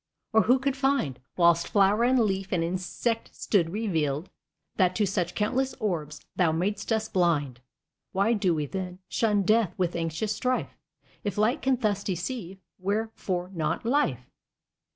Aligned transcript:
or 0.33 0.41
who 0.41 0.57
could 0.57 0.75
find, 0.75 1.19
Whilst 1.37 1.67
flow'r 1.67 2.03
and 2.03 2.17
leaf 2.19 2.47
and 2.51 2.63
insect 2.63 3.35
stood 3.35 3.69
revealed, 3.69 4.31
That 4.77 4.95
to 4.95 5.05
such 5.05 5.35
countless 5.35 5.75
orbs 5.75 6.21
thou 6.35 6.51
mad'st 6.51 6.91
us 6.91 7.07
blind! 7.07 7.59
Why 8.11 8.33
do 8.33 8.55
we, 8.55 8.65
then, 8.65 8.97
shun 9.09 9.43
Death 9.43 9.75
with 9.77 9.95
anxious 9.95 10.35
strife? 10.35 10.75
If 11.23 11.37
Light 11.37 11.61
can 11.61 11.75
thus 11.77 12.03
deceive, 12.03 12.57
wherefore 12.79 13.51
not 13.53 13.85
Life? 13.85 14.31